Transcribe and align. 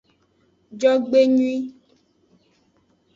Jogbenyui. 0.79 1.57